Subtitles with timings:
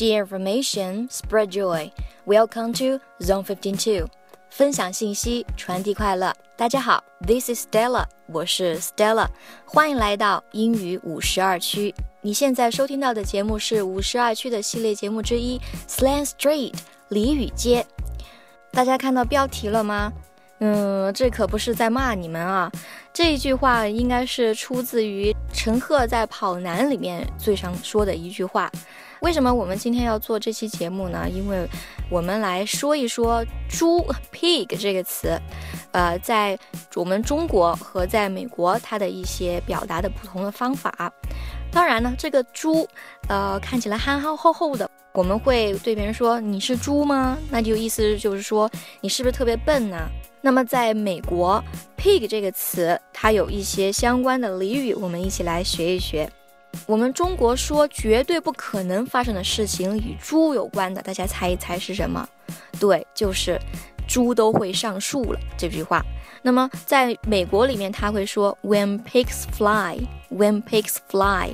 [0.00, 1.92] Share information, spread joy.
[2.24, 4.08] Welcome to Zone Fifteen Two.
[4.48, 6.34] 分享信息，传递快乐。
[6.56, 9.26] 大家好，This is Stella，我是 Stella，
[9.66, 11.94] 欢迎来到英语五十二区。
[12.22, 16.72] 你现在收听到的节目是五十二区的系列节目之一，Slang Street
[17.10, 17.86] 俚语街。
[18.70, 20.10] 大家看到标题了吗？
[20.60, 22.72] 嗯，这可不是在骂你们啊！
[23.12, 28.72] 这一句话应该是出自于陈赫在《跑男》里面最常说的一句话。
[29.20, 31.28] 为什么我们今天要做这期节目呢？
[31.28, 31.68] 因为
[32.10, 35.38] 我们来说一说“猪 ”（pig） 这个词，
[35.92, 36.58] 呃，在
[36.94, 41.12] 我们中国和在美国它的一些表达的不同的方法。
[41.70, 42.88] 当然呢，这个“猪”
[43.28, 48.70] 呃看起来憨憨厚厚的，我们会对别人说：“你是猪吗？”那就意思就是说
[49.02, 50.08] 你是不是特别笨呢？
[50.40, 51.62] 那么，在美国
[51.98, 56.26] ，pig 这个词，它有一些相关的俚语，我们一起来学一学。
[56.86, 62.28] 我们中国说绝对不可能发生的事情与猪有关的，大家猜一猜是什么？
[62.78, 63.58] 对，就是
[64.08, 66.04] 猪都会上树了这句话。
[66.42, 71.50] 那么，在美国里面，他会说 when pigs fly，when pigs fly，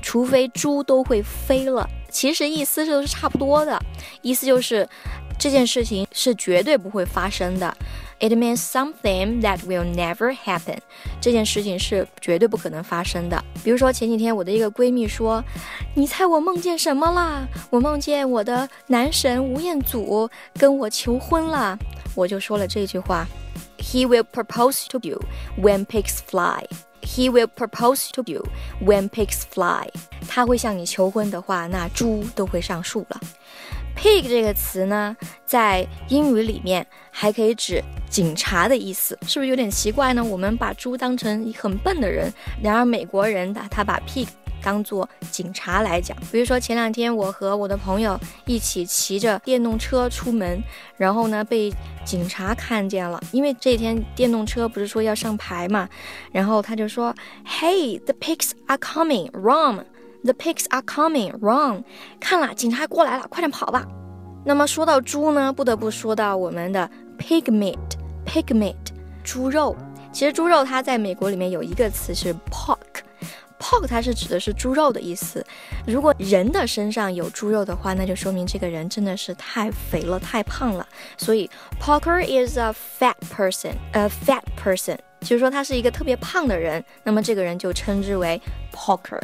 [0.00, 1.88] 除非猪都会飞了。
[2.08, 3.78] 其实意思就是差不多的，
[4.20, 4.88] 意思就是
[5.42, 7.76] 这件事情是绝对不会发生的。
[8.20, 10.78] It means something that will never happen。
[11.20, 13.44] 这件事情是绝对不可能发生的。
[13.64, 15.42] 比如说前几天我的一个闺蜜说
[15.96, 17.44] ：“你猜我梦见什么啦？
[17.70, 21.76] 我梦见我的男神吴彦祖跟我求婚了。”
[22.14, 23.26] 我就说了这句话
[23.78, 25.20] ：“He will propose to you
[25.60, 26.64] when pigs fly.
[27.02, 28.46] He will propose to you
[28.80, 29.88] when pigs fly。”
[30.28, 33.20] 他会向你求婚的话，那猪都会上树了。
[33.96, 40.22] Pig 这个词呢，在英语里面还可以指警察的意思，是不是有点奇怪呢？
[40.22, 42.32] 我们把猪当成很笨的人，
[42.62, 44.26] 然而美国人他他把 pig
[44.62, 46.16] 当做警察来讲。
[46.30, 50.62] 比如说前两天我和我的朋友一起骑着电动车出门，
[50.96, 51.72] 然后呢被
[52.04, 55.88] 警察看见了，因为这天电动车不是说要上牌嘛，
[56.32, 57.14] 然后他就说
[57.46, 59.84] ：“Hey，the pigs are coming, run！”
[60.24, 61.32] The pigs are coming.
[61.40, 61.84] Run！
[62.20, 63.86] 看了，警察过来了，快点跑吧。
[64.44, 66.88] 那么说到猪呢，不得不说到我们的
[67.18, 67.78] pig meat。
[68.24, 68.76] pig meat，
[69.24, 69.76] 猪肉。
[70.12, 73.02] 其实猪肉它在美国里面有一个词是 pork。
[73.58, 75.44] pork 它是指的是猪肉的意思。
[75.86, 80.86] 如果人的身上有猪肉的话，那就说明这个人真的是太肥了，太胖了。
[81.16, 81.48] 所以
[81.80, 83.74] porker is a fat person。
[83.92, 86.84] a fat person，就是说他是一个特别胖的人。
[87.04, 88.40] 那么这个人就称之为
[88.72, 89.20] porker。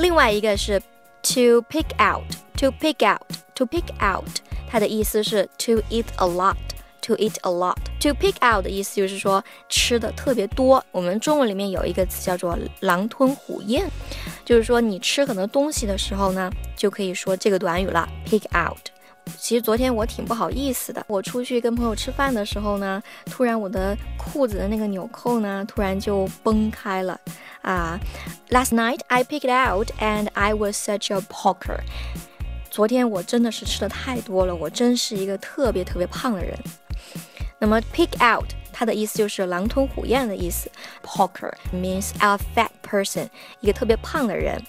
[0.00, 0.80] 另外一个是
[1.22, 4.24] to pick out，to pick out，to pick out，
[4.66, 7.76] 它的意思是 to eat a lot，to eat a lot。
[8.00, 10.82] to pick out 的意思就是说吃的特别多。
[10.90, 13.86] 我们中文里面有一个词叫做狼吞虎咽，
[14.42, 18.80] 就是说你吃很多东西的时候呢，就可以说这个短语了，pick out。
[19.38, 27.20] 其实昨天我挺不好意思的，我出去跟朋友吃饭的时候呢，突然我的裤子的那个纽扣呢，突然就崩开了。
[27.61, 27.99] 啊，
[28.49, 31.79] Last night I picked out and I was such a poker。
[32.69, 36.57] 昨天我真的是吃的太多了，我真是一个特别特别胖的人。
[37.57, 40.69] 那么 pick out 它的意思就是狼吞虎咽的意思，
[41.03, 43.29] poker means a fat person，
[43.61, 44.61] 一个特别胖的人。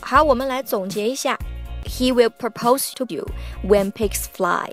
[0.00, 1.38] 好，我们来总结一下。
[1.84, 3.26] He will propose to you
[3.64, 4.72] when pigs fly.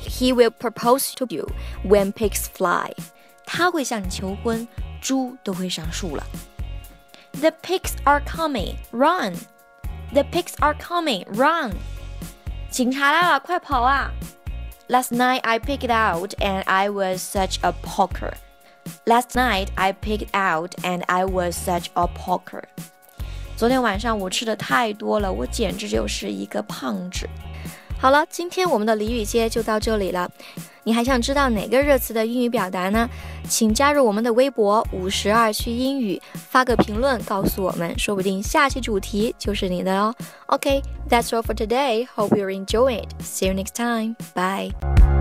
[0.00, 1.48] He will propose to you
[1.84, 2.92] when pigs fly.
[3.46, 4.66] 他会向你求婚。
[5.04, 6.24] 猪都会上树了。
[7.32, 9.36] The pigs are coming, run!
[10.12, 11.72] The pigs are coming, run!
[12.70, 14.10] 警察来了，快跑啊！
[14.88, 18.32] Last night I picked out and I was such a poker.
[19.04, 22.64] Last night I picked out and I was such a poker.
[23.56, 27.28] 昨天晚上我吃的太多了，我简直就是一个胖子。
[27.97, 30.29] 好了，今天我们的俚语街就到这里了。
[30.83, 33.09] 你还想知道哪个热词的英语表达呢？
[33.49, 40.13] 请加入我们的微博五十二区英语，发个评论告诉我们，说不定下期主题就是你的哦。
[40.47, 42.07] OK，that's all for today.
[42.15, 43.07] Hope you enjoy it.
[43.23, 44.15] See you next time.
[44.35, 45.14] Bye.